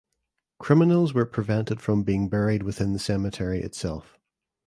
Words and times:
Criminals 0.57 1.13
were 1.13 1.27
prevented 1.27 1.79
from 1.79 2.01
being 2.01 2.27
buried 2.27 2.63
within 2.63 2.93
the 2.93 2.97
cemetery 2.97 3.59
itself. 3.61 4.17